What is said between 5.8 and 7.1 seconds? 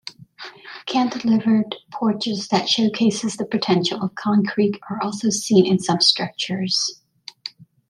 structures.